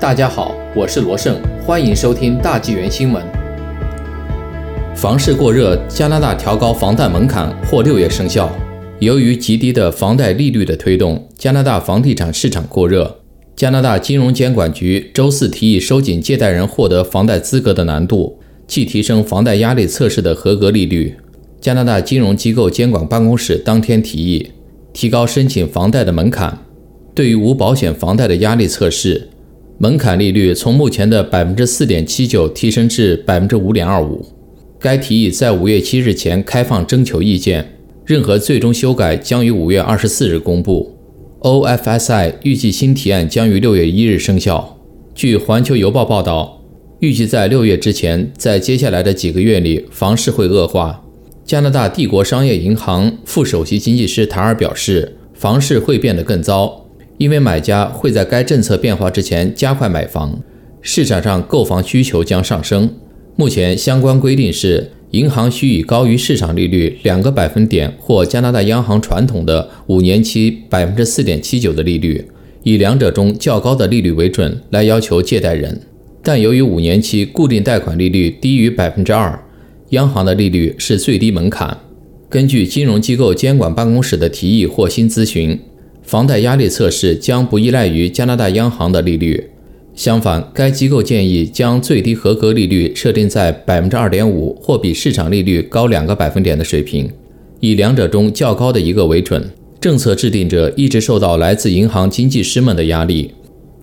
[0.00, 3.20] 大家好，我是罗胜，欢迎收听大纪元新闻。
[4.94, 8.48] 房市过热，加拿大调高房贷门槛或六月生效。
[9.00, 13.22] 由于极低的房贷利率的推动，加拿大房地产市场过热。
[13.56, 18.38] 加拿大金融监管局周四提议收紧借贷人获得房贷资格的难度，
[18.68, 21.16] 即提升房贷压力测试的合格利率。
[21.60, 24.52] 加拿大金融机构监管办公室当天提议
[24.92, 26.56] 提高申请房贷的门槛，
[27.12, 29.30] 对于无保险房贷的压力测试。
[29.80, 34.26] 门槛利率从目前的百分之四点七九提升至百分之五点二五。
[34.80, 40.96] 该提议在五月七日前开放征求意见，任何最终修改将于五月二十四日公布。
[41.42, 44.76] OFSI 预计新提案将于六月一日生效。
[45.14, 46.60] 据环球邮报报道，
[46.98, 51.04] 预计在六月之前，在接下来的几个月里，房市会恶化。
[51.44, 56.87] 加拿大帝国商业银行副首席经济师塔尔表示，房市会变得更糟。
[57.18, 60.40] 因为买家会在该政策变化之前加快买房，
[60.80, 62.94] 市场上购房需求将上升。
[63.34, 72.24] 目前相关规定是，银行需以高于市场利率两个百分点或加拿大央行传统的五年期百分之四点七九的利率，
[72.62, 75.80] 以两者中较高的利率为准来要求借贷人。
[76.22, 79.44] 但由于五年期固定贷款利率低于百分之二，
[79.90, 81.78] 央行的利率是最低门槛。
[82.28, 85.58] 根据金融机构监管办公室的提议或新咨询。
[86.08, 89.50] 房贷压力测试将不依赖于加拿大央行的利率，
[89.94, 97.10] 相反，该机构建议将最低合格利率设定在百分之二点五或比市场利率高两个百分点的水平，
[97.60, 99.50] 以两者中较高的一个为准。
[99.78, 103.34] 政策制定者一直受到来自银行经济师们的压力，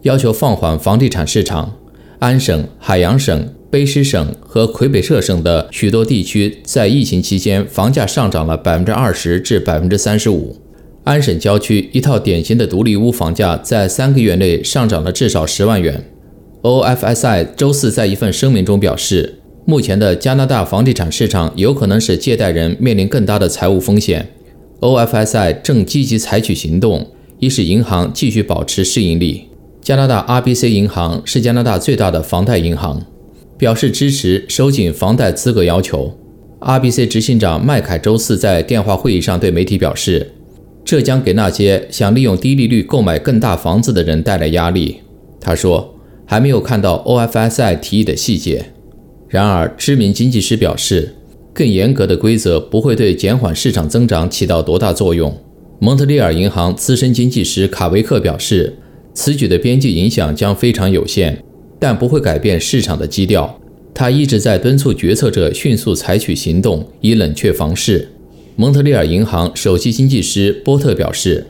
[0.00, 1.74] 要求放缓房地产市场。
[2.20, 10.56] 安省、海洋省、卑诗省和魁北克省的许多地区在疫情期间房价上涨了百分之二十至百分之三十五。
[11.04, 16.02] 安省郊区一套典型的独立屋房价在三个月内上涨了至少十万元。
[16.62, 24.26] OFSI 周四在一份声明中表示，目前的加拿大房地产市场有可能使借贷人面临更大的财务风险。
[24.80, 27.06] OFSI 正积极采取行动，
[27.38, 29.42] 以使银行继续保持市盈率。
[29.82, 33.04] 加拿大 RBC 银行是加拿大最大的房贷银行，
[33.58, 36.18] 表示支持收紧房贷资格要求。
[36.60, 40.32] RBC 执行长麦凯周四在电话会议上对媒体表示。
[40.84, 44.98] 这将给那些想利用低利率购买更大房子的人带来压力，
[45.40, 45.94] 他说，
[46.26, 48.66] 还没有看到 OFSI 提议的细节。
[49.28, 51.14] 然而，知名经济师表示，
[51.52, 55.34] 更严格的规则不会对减缓市场增长起到多大作用。
[55.80, 58.76] 蒙特利尔银行资深经济师卡维克表示，
[59.14, 61.42] 此举的边际影响将非常有限，
[61.80, 63.58] 但不会改变市场的基调。
[63.92, 68.08] 他一直在敦促决策者迅速采取行动，以冷却房市。
[68.56, 71.44] 蒙特利尔银行首席经济师波特表示，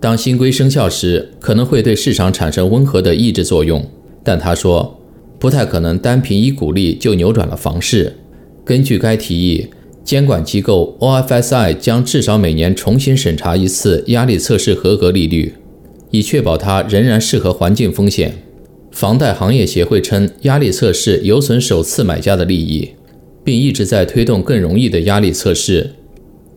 [0.00, 3.86] 当新规生效时，可能会对市场产生温和的抑制作用，
[4.24, 5.00] 但他说，
[5.38, 8.12] 不太可能单凭一股力就扭转了房市。
[8.64, 9.68] 根据该提议，
[10.02, 15.54] 监管机构 OFSI 将至少每年重新审查一次压力测试合格利率，
[16.10, 18.42] 以确保它仍然适合环境风险。
[18.90, 22.90] 房贷行业协会称，压力测试有损首次买家的利益，
[23.44, 25.92] 并一直在推动更容易的压力测试。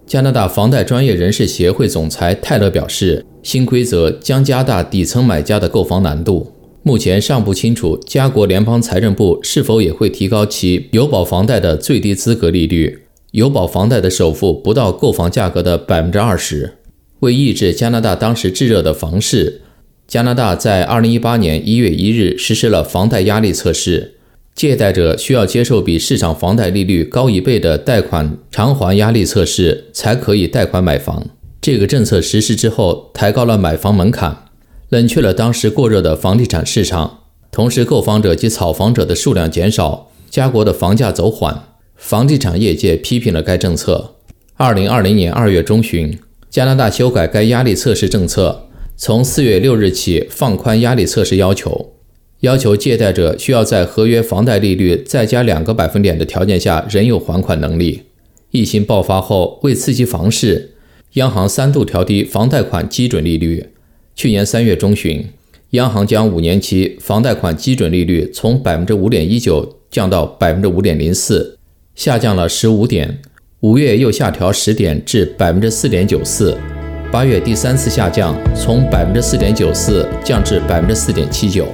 [0.07, 6.51] 加拿大房贷专业人士协会总裁泰勒表示，新规则将加大底层买家的购房难度。
[6.83, 12.99] 目前尚不清楚加国联邦财政部是否也会提高其有保房贷的最低资格利率，
[13.31, 16.73] 有保房贷的首付不到购房价格的百分之二十。
[17.21, 19.61] 为抑制加拿大当时炙热的房市，
[20.07, 24.14] 加拿大在二零一八年一月一日实施了房贷压力测试。
[24.55, 31.27] 借贷者需要接受比市场房贷利率高一倍的贷款偿还压力测试，才可以贷款买房。
[31.59, 34.45] 这个政策实施之后，抬高了买房门槛，
[34.87, 37.19] 冷却了当时过热的房地产市场，
[37.51, 41.63] 同时购房者及炒房者的数量减少，加国的房价走缓。
[41.97, 44.15] 房地产业界批评了该政策。
[44.55, 46.17] 二零二零年二月中旬，
[46.49, 51.94] 加拿大修改该压力测试政策，从四月六日起放宽压力测试要求。
[52.41, 58.03] 要求借贷者需要在合约房贷利率再加两个百分点的条件下仍有还款能力。
[58.51, 60.75] 疫情爆发后，为刺激房市，
[61.13, 63.71] 央行三度调低房贷款基准利率。
[64.15, 65.25] 去年三月中旬，
[65.71, 71.57] 央行将五年期房贷款基准利率从百分之五点一九降到百分之五点零四，
[71.95, 73.19] 下降了十五点。
[73.61, 76.55] 五月又下调十点至百分之四点九四，
[77.11, 81.67] 八月第三次下降，从百分之四点九四降至百分之四点七九。